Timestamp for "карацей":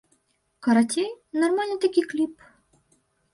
0.67-1.09